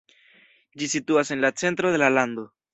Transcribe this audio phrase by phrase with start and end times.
[0.83, 2.51] Ĝi situas en la centro de la lando.